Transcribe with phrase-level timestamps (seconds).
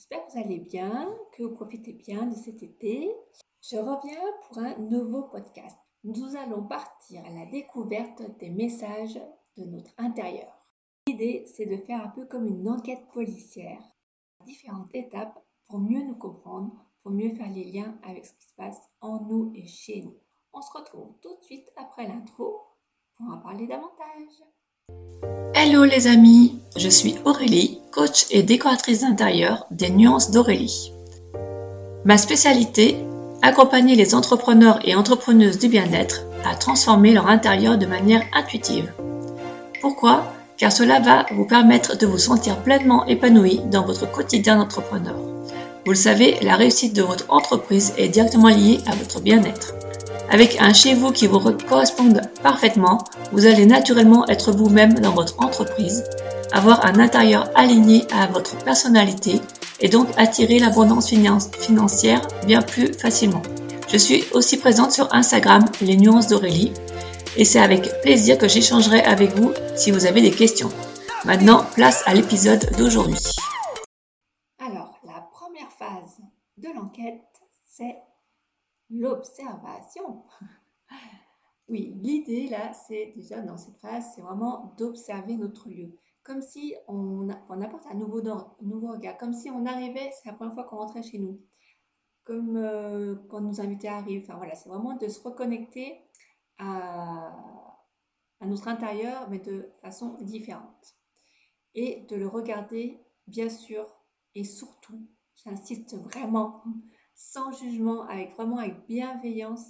[0.00, 3.14] J'espère que vous allez bien, que vous profitez bien de cet été.
[3.60, 5.76] Je reviens pour un nouveau podcast.
[6.04, 9.20] Nous allons partir à la découverte des messages
[9.58, 10.50] de notre intérieur.
[11.06, 13.82] L'idée, c'est de faire un peu comme une enquête policière,
[14.46, 15.38] différentes étapes
[15.68, 16.72] pour mieux nous comprendre,
[17.02, 20.16] pour mieux faire les liens avec ce qui se passe en nous et chez nous.
[20.54, 22.58] On se retrouve tout de suite après l'intro
[23.18, 24.44] pour en parler davantage.
[25.54, 30.92] Hello les amis, je suis Aurélie, coach et décoratrice d'intérieur des Nuances d'Aurélie.
[32.04, 32.96] Ma spécialité,
[33.42, 38.92] accompagner les entrepreneurs et entrepreneuses du bien-être à transformer leur intérieur de manière intuitive.
[39.80, 40.24] Pourquoi?
[40.56, 45.16] Car cela va vous permettre de vous sentir pleinement épanoui dans votre quotidien d'entrepreneur.
[45.84, 49.74] Vous le savez, la réussite de votre entreprise est directement liée à votre bien-être.
[50.30, 52.98] Avec un chez vous qui vous corresponde parfaitement,
[53.32, 56.04] vous allez naturellement être vous-même dans votre entreprise,
[56.52, 59.40] avoir un intérieur aligné à votre personnalité
[59.80, 63.42] et donc attirer l'abondance financière bien plus facilement.
[63.88, 66.72] Je suis aussi présente sur Instagram, les nuances d'Aurélie,
[67.36, 70.70] et c'est avec plaisir que j'échangerai avec vous si vous avez des questions.
[71.24, 73.18] Maintenant, place à l'épisode d'aujourd'hui.
[74.58, 76.20] Alors, la première phase
[76.56, 77.22] de l'enquête,
[77.64, 77.96] c'est
[78.90, 80.24] l'observation.
[81.68, 85.96] Oui, l'idée là, c'est déjà dans cette phase, c'est vraiment d'observer notre lieu.
[86.30, 88.20] Comme si on, apporte un nouveau,
[88.92, 91.44] regard, comme si on arrivait, c'est la première fois qu'on rentrait chez nous,
[92.22, 94.22] comme euh, quand nos invités arrivent.
[94.22, 96.00] Enfin voilà, c'est vraiment de se reconnecter
[96.58, 97.34] à,
[98.38, 100.94] à notre intérieur, mais de façon différente.
[101.74, 103.84] Et de le regarder, bien sûr,
[104.36, 105.04] et surtout,
[105.44, 106.62] j'insiste vraiment,
[107.16, 109.66] sans jugement, avec vraiment avec bienveillance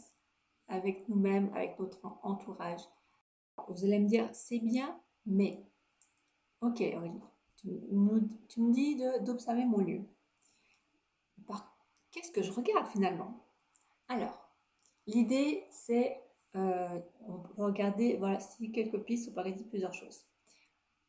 [0.69, 2.83] avec nous-mêmes, avec notre entourage.
[3.67, 5.70] Vous allez me dire, c'est bien, mais...
[6.61, 7.21] Ok, Aurélie,
[7.57, 10.03] tu, me dis d'observer mon lieu.
[12.11, 13.47] Qu'est-ce que je regarde finalement?
[14.09, 14.51] Alors,
[15.07, 16.21] l'idée, c'est,
[16.57, 20.27] euh, on peut regarder, voilà, si quelques pistes, on peut regarder plusieurs choses.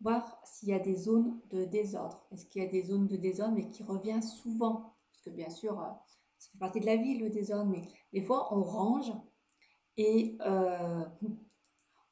[0.01, 2.25] Voir s'il y a des zones de désordre.
[2.31, 4.95] Est-ce qu'il y a des zones de désordre, mais qui revient souvent?
[5.11, 5.89] Parce que bien sûr, euh,
[6.37, 7.81] ça fait partie de la vie, le désordre, mais
[8.13, 9.11] des fois, on range
[9.97, 11.03] et euh,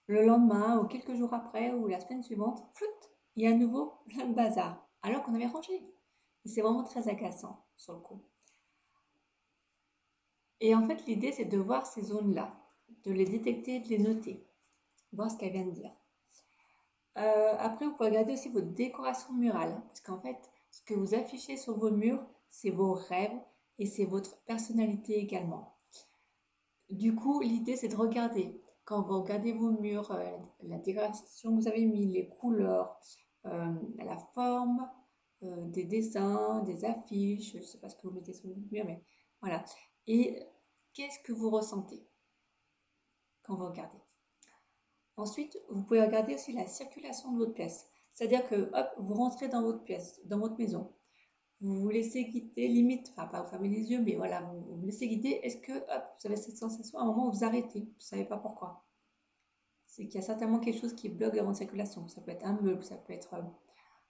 [0.07, 2.77] le lendemain ou quelques jours après ou la semaine suivante, il
[3.47, 5.73] a à nouveau plein de bazar, alors qu'on avait rangé.
[6.45, 8.23] Et c'est vraiment très agaçant sur le coup.
[10.61, 12.53] Et en fait, l'idée, c'est de voir ces zones-là,
[13.03, 14.45] de les détecter, de les noter,
[15.13, 15.91] voir ce qu'elle vient de dire.
[17.17, 20.37] Euh, après, vous pouvez regarder aussi votre décoration murale, parce qu'en fait,
[20.71, 23.39] ce que vous affichez sur vos murs, c'est vos rêves,
[23.77, 25.75] et c'est votre personnalité également.
[26.89, 28.61] Du coup, l'idée, c'est de regarder.
[28.83, 32.99] Quand vous regardez vos murs, euh, la décoration que vous avez mis, les couleurs,
[33.43, 34.89] la forme
[35.43, 38.59] euh, des dessins, des affiches, je ne sais pas ce que vous mettez sur votre
[38.71, 39.03] mur, mais
[39.41, 39.63] voilà.
[40.07, 40.43] Et
[40.93, 42.05] qu'est-ce que vous ressentez
[43.43, 43.97] quand vous regardez?
[45.17, 47.85] Ensuite, vous pouvez regarder aussi la circulation de votre pièce.
[48.13, 50.93] C'est-à-dire que, hop, vous rentrez dans votre pièce, dans votre maison
[51.61, 54.85] vous vous laissez guider, limite, enfin pas vous fermez les yeux, mais voilà, vous vous
[54.85, 55.39] laissez guider.
[55.43, 58.01] Est-ce que hop, vous avez cette sensation à un moment où vous arrêtez, vous ne
[58.01, 58.85] savez pas pourquoi
[59.89, 62.07] C'est qu'il y a certainement quelque chose qui bloque la circulation.
[62.07, 63.33] Ça peut être un meuble, ça peut être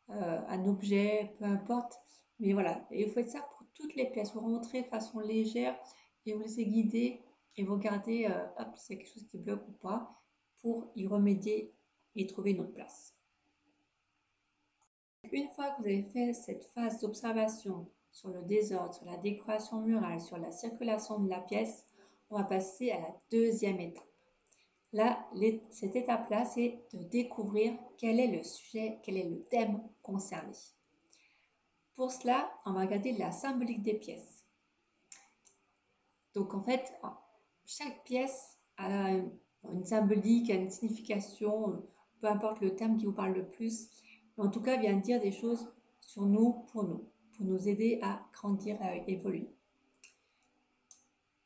[0.10, 2.00] euh, un objet, peu importe.
[2.40, 4.34] Mais voilà, et vous faites ça pour toutes les pièces.
[4.34, 5.78] Vous rentrez de façon légère
[6.26, 7.22] et vous laissez guider
[7.56, 10.22] et vous regardez euh, hop, s'il y a quelque chose qui bloque ou pas
[10.62, 11.74] pour y remédier
[12.16, 13.16] et trouver une autre place.
[15.32, 19.82] Une fois que vous avez fait cette phase d'observation sur le désordre, sur la décoration
[19.82, 21.86] murale, sur la circulation de la pièce,
[22.30, 24.09] on va passer à la deuxième étape.
[24.92, 25.24] Là,
[25.70, 30.54] cette étape-là, c'est de découvrir quel est le sujet, quel est le thème concerné.
[31.96, 34.46] Pour cela, on va regarder la symbolique des pièces.
[36.34, 36.94] Donc en fait,
[37.66, 41.84] chaque pièce a une symbolique, une signification,
[42.22, 43.90] peu importe le thème qui vous parle le plus
[44.40, 48.22] en tout cas vient dire des choses sur nous, pour nous, pour nous aider à
[48.34, 49.50] grandir, à évoluer.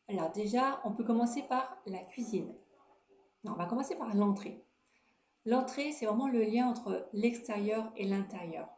[0.07, 2.53] Alors déjà, on peut commencer par la cuisine.
[3.45, 4.63] On va commencer par l'entrée.
[5.45, 8.69] L'entrée, c'est vraiment le lien entre l'extérieur et l'intérieur.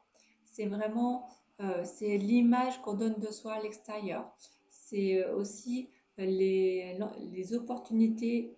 [0.43, 1.29] C'est vraiment
[1.61, 4.29] euh, c'est l'image qu'on donne de soi à l'extérieur.
[4.69, 8.57] C'est euh, aussi les, les, opportunités,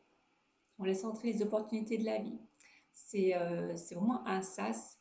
[0.79, 2.39] on laisse entrer les opportunités de la vie.
[2.91, 4.99] C'est euh, vraiment un sas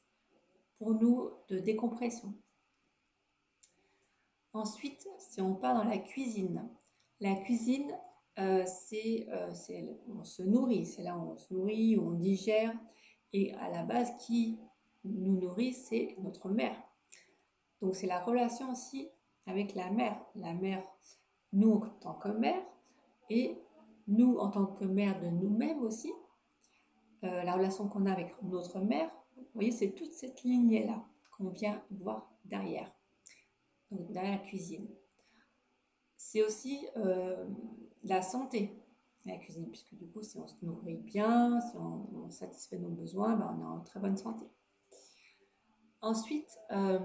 [0.79, 2.35] pour nous de décompression.
[4.53, 6.69] Ensuite, si on part dans la cuisine,
[7.20, 7.97] la cuisine,
[8.38, 9.52] euh, c'est, euh,
[10.08, 12.74] on se nourrit, c'est là où on se nourrit, où on digère,
[13.32, 14.58] et à la base, qui
[15.04, 16.76] nous nourrit, c'est notre mère.
[17.80, 19.08] Donc c'est la relation aussi
[19.46, 20.20] avec la mère.
[20.34, 20.82] La mère,
[21.52, 22.62] nous en tant que mère,
[23.30, 23.56] et
[24.06, 26.12] nous en tant que mère de nous-mêmes aussi,
[27.24, 29.10] euh, la relation qu'on a avec notre mère.
[29.36, 31.02] Vous voyez, c'est toute cette lignée-là
[31.36, 32.90] qu'on vient voir derrière,
[33.90, 34.88] donc derrière la cuisine.
[36.16, 36.86] C'est aussi
[38.06, 38.82] la santé,
[39.25, 43.37] la cuisine, puisque du coup, si on se nourrit bien, si on, satisfait nos besoins,
[43.37, 44.47] ben, on est en très bonne santé.
[46.00, 46.99] Ensuite, euh,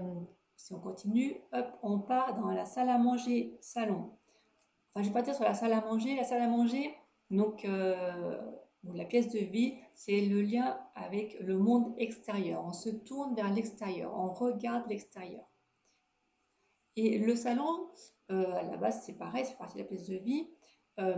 [0.56, 4.10] si on continue, hop, on part dans la salle à manger, salon.
[4.94, 6.16] Enfin, je vais partir sur la salle à manger.
[6.16, 6.94] La salle à manger,
[7.30, 8.40] donc, euh,
[8.84, 12.62] la pièce de vie, c'est le lien avec le monde extérieur.
[12.64, 15.44] On se tourne vers l'extérieur, on regarde l'extérieur.
[16.96, 17.88] Et le salon,
[18.30, 20.48] euh, à la base, c'est pareil, c'est partie de la pièce de vie.
[20.98, 21.14] Euh,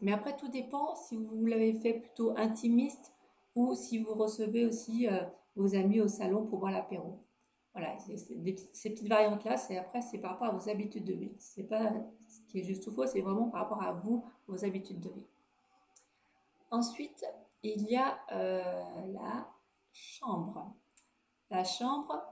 [0.00, 3.14] mais après, tout dépend si vous l'avez fait plutôt intimiste
[3.54, 5.22] ou si vous recevez aussi euh,
[5.54, 7.22] vos amis au salon pour boire l'apéro.
[7.72, 8.34] Voilà, ces
[8.90, 11.32] petites variantes-là, c'est après, c'est par rapport à vos habitudes de vie.
[11.38, 11.92] C'est pas
[12.26, 15.10] ce qui est juste ou faux, c'est vraiment par rapport à vous, vos habitudes de
[15.10, 15.26] vie.
[16.70, 17.26] Ensuite,
[17.62, 19.46] il y a la
[19.92, 20.74] chambre.
[21.50, 22.24] La chambre,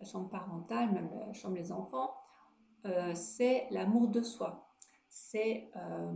[0.00, 2.12] la chambre parentale, même la chambre des enfants,
[3.14, 4.67] c'est l'amour de soi
[5.34, 6.12] euh,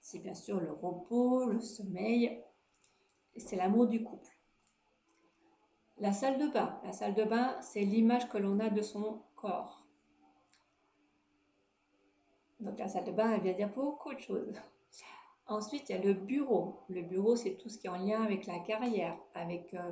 [0.00, 2.42] c'est bien sûr le repos, le sommeil,
[3.36, 4.30] c'est l'amour du couple.
[5.98, 6.78] La salle de bain.
[6.84, 9.84] La salle de bain, c'est l'image que l'on a de son corps.
[12.60, 14.54] Donc la salle de bain, elle vient dire beaucoup de choses.
[15.46, 16.80] Ensuite, il y a le bureau.
[16.88, 19.90] Le bureau, c'est tout ce qui est en lien avec la carrière, avec euh,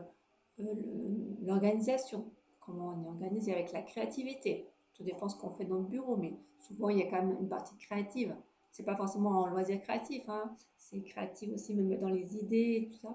[1.42, 2.30] l'organisation,
[2.60, 4.68] comment on est organisé, avec la créativité.
[4.96, 7.36] Tout dépend ce qu'on fait dans le bureau, mais souvent il y a quand même
[7.38, 8.34] une partie créative.
[8.70, 10.56] C'est pas forcément en loisir créatif, hein.
[10.76, 13.14] c'est créatif aussi même dans les idées et tout ça.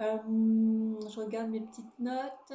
[0.00, 0.18] Euh,
[1.08, 2.52] je regarde mes petites notes.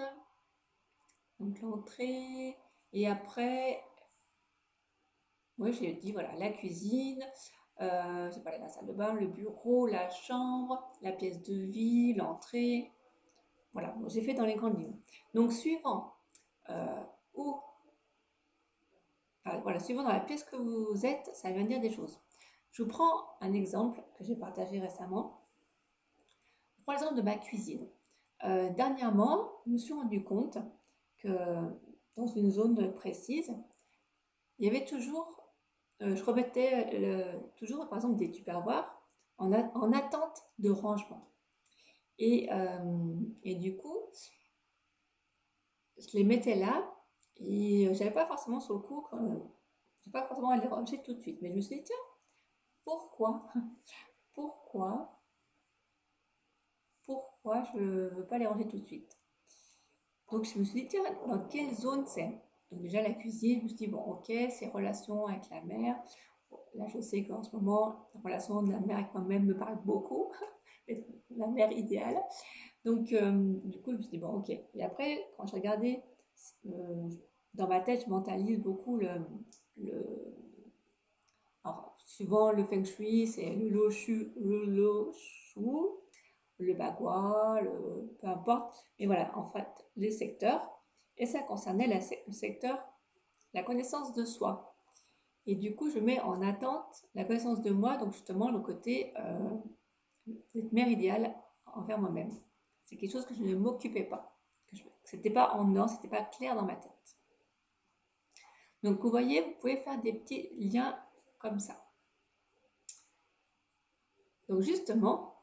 [1.39, 2.57] Donc l'entrée.
[2.91, 3.81] Et après,
[5.57, 7.23] moi j'ai dit voilà, la cuisine,
[7.81, 12.91] euh, de la salle de bain, le bureau, la chambre, la pièce de vie, l'entrée.
[13.73, 14.99] Voilà, j'ai fait dans les grandes lignes.
[15.33, 16.13] Donc suivant
[16.69, 17.03] euh,
[19.63, 22.19] voilà, suivant dans la pièce que vous êtes, ça va dire des choses.
[22.71, 25.45] Je vous prends un exemple que j'ai partagé récemment.
[26.77, 27.87] Je prends l'exemple de ma cuisine.
[28.45, 30.57] Euh, dernièrement, je me suis rendu compte
[31.17, 31.29] que
[32.15, 33.53] dans une zone précise,
[34.59, 35.51] il y avait toujours,
[36.01, 39.01] euh, je remettais toujours par exemple des tupperwares
[39.37, 41.29] en, en attente de rangement.
[42.21, 43.97] Euh, et, du coup,
[45.97, 46.93] je les mettais là
[47.39, 51.01] et euh, j'avais pas forcément sur le coup, je n'ai pas forcément à les ranger
[51.03, 51.41] tout de suite.
[51.41, 51.95] Mais je me suis dit, tiens,
[52.83, 53.47] pourquoi?
[54.33, 55.19] Pourquoi?
[57.05, 59.17] Pourquoi je ne veux pas les ranger tout de suite?
[60.31, 62.39] Donc je me suis dit, tiens, dans quelle zone c'est?
[62.71, 65.97] Donc déjà la cuisine, je me suis dit, bon, ok, c'est relation avec la mère.
[66.75, 69.79] là, je sais qu'en ce moment, la relation de la mère avec moi-même me parle
[69.83, 70.31] beaucoup.
[71.35, 72.21] la mère idéale.
[72.85, 74.49] Donc, euh, du coup, je me suis dit, bon, ok.
[74.49, 76.03] Et après, quand je regardais
[76.65, 77.09] euh,
[77.53, 79.09] dans ma tête, je mentalise beaucoup le,
[79.77, 80.05] le
[81.63, 85.59] alors, suivant le feng shui, c'est le lo shu, le lo shu,
[86.59, 87.59] le bagua,
[88.19, 88.83] peu importe.
[88.99, 90.67] Mais voilà, en fait, les secteurs.
[91.17, 92.81] Et ça concernait le secteur,
[93.53, 94.73] la connaissance de soi.
[95.45, 99.13] Et du coup, je mets en attente la connaissance de moi, donc justement le côté
[99.19, 99.57] euh,
[100.53, 102.31] cette mère idéale envers moi-même.
[102.85, 104.38] C'est quelque chose que je ne m'occupais pas.
[105.03, 107.17] C'était pas en or, c'était pas clair dans ma tête.
[108.83, 110.97] Donc vous voyez, vous pouvez faire des petits liens
[111.39, 111.83] comme ça.
[114.47, 115.35] Donc justement,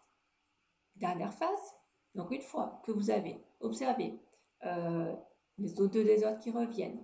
[0.97, 1.75] dernière phase,
[2.14, 4.18] donc une fois que vous avez observé
[4.64, 5.14] euh,
[5.59, 7.02] les odeurs des autres qui reviennent,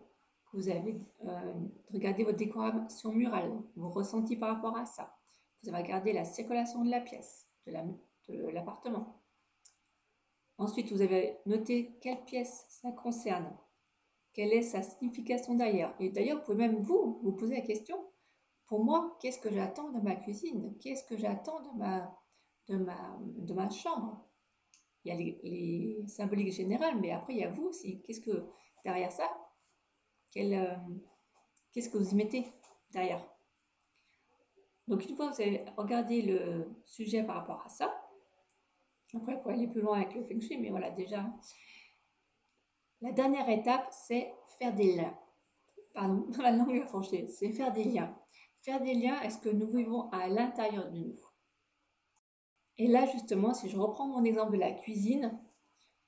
[0.50, 1.54] que vous avez euh,
[1.92, 5.14] regardé votre décoration murale, vos ressentis par rapport à ça,
[5.62, 9.21] vous avez regardé la circulation de la pièce, de l'appartement.
[10.62, 13.52] Ensuite, vous avez noté quelle pièce ça concerne,
[14.32, 15.92] quelle est sa signification derrière.
[15.98, 17.96] Et d'ailleurs, vous pouvez même vous, vous poser la question,
[18.66, 20.78] pour moi, qu'est-ce que j'attends de ma cuisine?
[20.78, 22.16] Qu'est-ce que j'attends de ma,
[22.68, 24.24] de, ma, de ma chambre?
[25.04, 28.00] Il y a les, symboliques générales, mais après, il y a vous aussi.
[28.02, 28.46] Qu'est-ce que,
[28.84, 29.28] derrière ça,
[30.36, 30.76] euh,
[31.72, 32.46] qu'est-ce que vous y mettez
[32.92, 33.20] derrière?
[34.86, 38.01] Donc, une fois que vous avez regardé le sujet par rapport à ça,
[39.14, 41.24] après, pour aller plus loin avec le feng shui, mais voilà, déjà,
[43.00, 45.16] la dernière étape, c'est faire des liens.
[45.94, 48.16] Pardon, la langue franchi, c'est faire des liens.
[48.60, 51.16] Faire des liens est ce que nous vivons à l'intérieur de nous.
[52.78, 55.38] Et là, justement, si je reprends mon exemple de la cuisine,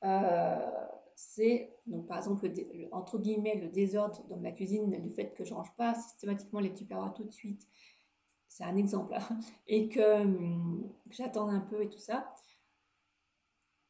[0.04, 0.70] euh,
[1.14, 2.50] c'est, donc par exemple,
[2.92, 6.72] entre guillemets, le désordre dans ma cuisine, le fait que je range pas systématiquement les
[6.72, 7.66] tupperwares tout de suite,
[8.48, 12.32] c'est un exemple, hein, et que, hum, que j'attends un peu et tout ça.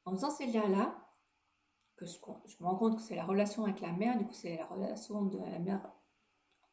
[0.05, 1.05] En faisant ces liens-là,
[1.97, 2.19] que je,
[2.61, 5.23] me rends compte que c'est la relation avec la mère, du coup c'est la relation
[5.23, 5.93] de la mère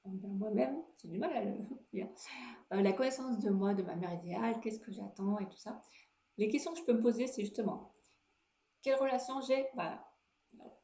[0.03, 1.57] envers moi-même, c'est du mal à le
[1.93, 2.07] dire,
[2.73, 5.79] euh, la connaissance de moi, de ma mère idéale, qu'est-ce que j'attends et tout ça.
[6.37, 7.93] Les questions que je peux me poser, c'est justement,
[8.81, 10.03] quelle relation j'ai bah,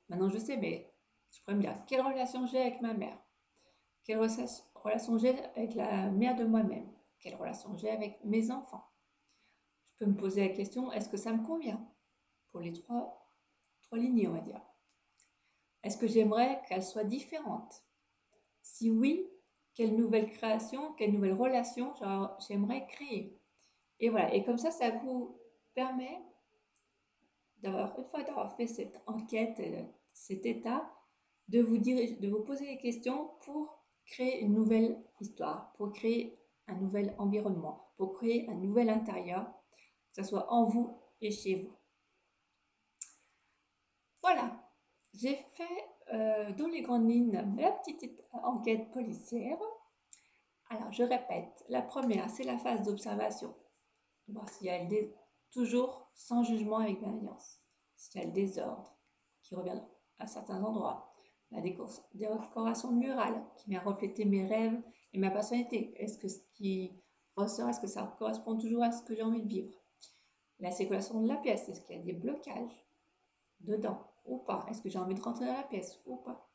[0.09, 0.93] Maintenant je sais, mais
[1.31, 3.17] je pourrais me dire, quelle relation j'ai avec ma mère?
[4.03, 6.89] Quelle relation j'ai avec la mère de moi-même?
[7.19, 8.85] Quelle relation j'ai avec mes enfants?
[9.91, 11.83] Je peux me poser la question, est-ce que ça me convient?
[12.59, 13.27] Les trois
[13.83, 14.61] trois lignées, on va dire.
[15.83, 17.83] Est-ce que j'aimerais qu'elle soit différente?
[18.61, 19.25] Si oui,
[19.73, 21.93] quelle nouvelle création, quelle nouvelle relation
[22.47, 23.39] j'aimerais créer?
[23.99, 25.39] Et voilà, et comme ça, ça vous
[25.73, 26.19] permet
[27.59, 29.83] d'avoir, une fois d'avoir fait cette enquête, euh,
[30.13, 30.91] cet état,
[31.47, 36.37] de vous, de vous poser des questions pour créer une nouvelle histoire, pour créer
[36.67, 39.45] un nouvel environnement, pour créer un nouvel intérieur,
[40.13, 41.73] que ce soit en vous et chez vous.
[44.21, 44.51] Voilà,
[45.13, 45.63] j'ai fait
[46.13, 49.57] euh, dans les grandes lignes ma petite enquête policière.
[50.69, 53.55] Alors, je répète, la première, c'est la phase d'observation.
[54.27, 54.79] Voir s'il y a
[55.51, 57.61] toujours sans jugement avec bienveillance.
[57.95, 58.97] S'il y a le désordre
[59.43, 59.81] qui revient
[60.19, 61.13] à certains endroits.
[61.51, 64.81] La décoration murale qui vient refléter mes rêves
[65.13, 65.93] et ma personnalité.
[65.95, 67.01] Est-ce que ce qui
[67.37, 69.73] ressort, est-ce que ça correspond toujours à ce que j'ai envie de vivre?
[70.59, 72.86] La séquence de la pièce, est-ce qu'il y a des blocages?
[73.61, 76.49] Dedans ou pas Est-ce que j'ai envie de rentrer dans la pièce ou pas?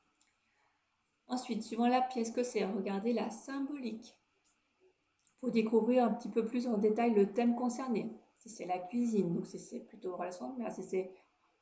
[1.28, 4.18] Ensuite, suivant la pièce que c'est, regardez la symbolique
[5.40, 8.12] pour découvrir un petit peu plus en détail le thème concerné.
[8.36, 11.12] Si c'est la cuisine, donc si c'est plutôt relation de mère, si c'est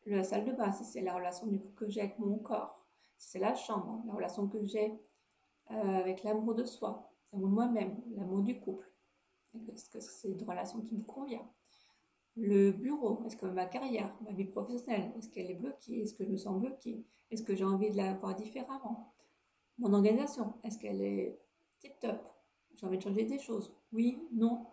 [0.06, 2.84] la salle de bain, si c'est la relation que j'ai avec mon corps,
[3.16, 4.92] si c'est la chambre, la relation que j'ai
[5.70, 8.90] euh, avec l'amour de soi, l'amour de moi-même, l'amour du couple.
[9.72, 11.48] Est-ce que c'est une relation qui me convient?
[12.40, 16.24] Le bureau, est-ce que ma carrière, ma vie professionnelle, est-ce qu'elle est bloquée Est-ce que
[16.24, 19.14] je me sens bloquée Est-ce que j'ai envie de la voir différemment?
[19.78, 21.38] Mon organisation, est-ce qu'elle est
[21.80, 22.18] tip-top?
[22.74, 23.74] J'ai envie de changer des choses.
[23.92, 24.66] Oui, non.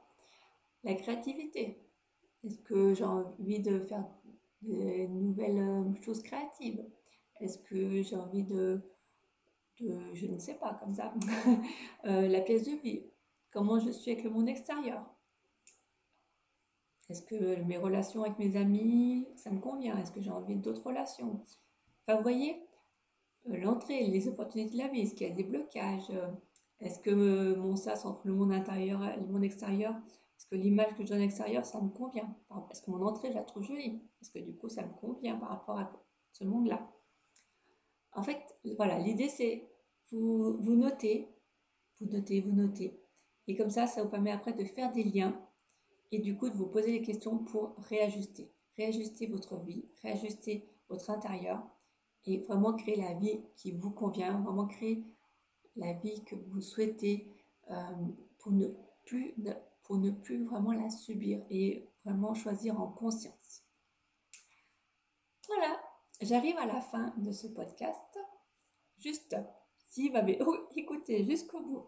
[0.83, 1.81] La créativité,
[2.45, 4.05] est-ce que j'ai envie de faire
[4.61, 6.85] des nouvelles euh, choses créatives?
[7.41, 8.81] Est-ce que j'ai envie de,
[9.77, 11.13] je ne sais pas, comme ça,
[12.05, 13.03] euh, la pièce de vie.
[13.51, 15.05] Comment je suis avec le monde extérieur?
[17.09, 19.97] Est-ce que mes relations avec mes amis, ça me convient?
[19.97, 21.41] Est-ce que j'ai envie d'autres relations?
[22.05, 22.61] Enfin, vous voyez,
[23.49, 26.11] euh, l'entrée, les opportunités de la vie, est-ce qu'il y a des blocages
[26.79, 29.95] Est-ce que euh, mon sas entre le monde intérieur et le monde extérieur,
[30.37, 32.35] est-ce que l'image que je donne à l'extérieur, ça me convient?
[32.69, 34.01] Est-ce que mon entrée, je la trouve jolie?
[34.21, 35.91] Est-ce que du coup, ça me convient par rapport à
[36.33, 36.91] ce monde-là?
[38.11, 39.67] En fait, voilà, l'idée, c'est
[40.11, 41.27] vous, vous notez,
[41.99, 42.99] vous notez, vous notez.
[43.47, 45.39] Et comme ça, ça vous permet après de faire des liens
[46.11, 48.51] et du coup de vous poser des questions pour réajuster.
[48.77, 51.67] Réajuster votre vie, réajuster votre intérieur
[52.25, 55.03] et vraiment créer la vie qui vous convient, vraiment créer
[55.75, 57.31] la vie que vous souhaitez
[57.69, 58.05] euh,
[58.39, 58.67] pour, ne
[59.05, 59.35] plus,
[59.83, 63.63] pour ne plus vraiment la subir et vraiment choisir en conscience.
[65.47, 65.79] Voilà,
[66.21, 68.19] j'arrive à la fin de ce podcast.
[68.97, 69.35] Juste,
[69.89, 70.39] si vous m'avez
[70.75, 71.85] écouté jusqu'au bout,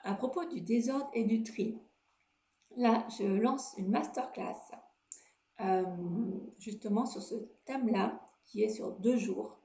[0.00, 1.78] à propos du désordre et du tri,
[2.78, 4.54] Là, je lance une masterclass
[5.60, 5.84] euh,
[6.58, 9.58] justement sur ce thème-là, qui est sur deux jours,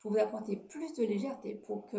[0.00, 1.90] pour vous apporter plus de légèreté, pour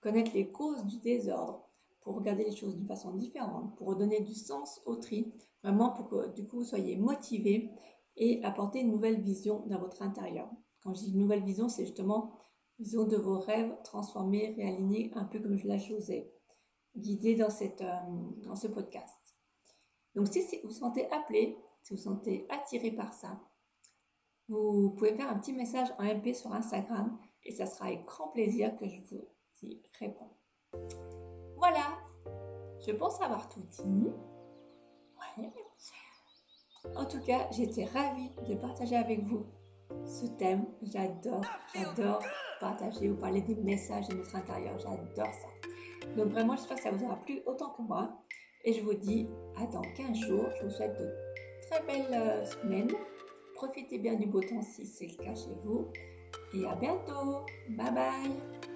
[0.00, 1.68] connaître les causes du désordre,
[2.02, 6.08] pour regarder les choses d'une façon différente, pour redonner du sens au tri, vraiment pour
[6.08, 7.72] que du coup vous soyez motivé
[8.16, 10.48] et apporter une nouvelle vision dans votre intérieur.
[10.84, 12.30] Quand je dis une nouvelle vision, c'est justement
[12.78, 16.32] vision de vos rêves transformés, réalignés, un peu comme je la choisais,
[16.94, 18.00] guidée dans, cette, euh,
[18.44, 19.23] dans ce podcast.
[20.14, 23.40] Donc si vous vous sentez appelé, si vous vous sentez attiré par ça,
[24.48, 28.28] vous pouvez faire un petit message en MP sur Instagram et ça sera avec grand
[28.28, 29.26] plaisir que je vous
[29.62, 30.30] y réponds.
[31.56, 31.98] Voilà,
[32.86, 34.10] je pense avoir tout dit.
[36.96, 39.46] En tout cas, j'étais ravie de partager avec vous
[40.04, 40.66] ce thème.
[40.82, 41.44] J'adore,
[41.74, 42.22] j'adore
[42.60, 44.78] partager ou parler des messages de notre intérieur.
[44.78, 45.48] J'adore ça.
[46.16, 48.22] Donc vraiment, j'espère que ça vous aura plu autant que moi.
[48.64, 50.48] Et je vous dis à dans 15 jours.
[50.58, 51.08] Je vous souhaite de
[51.68, 52.92] très belles euh, semaines.
[53.54, 55.86] Profitez bien du beau temps si c'est le cas chez vous.
[56.54, 57.44] Et à bientôt.
[57.70, 58.73] Bye bye.